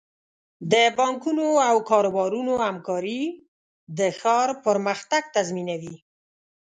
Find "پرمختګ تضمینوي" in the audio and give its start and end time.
4.65-5.95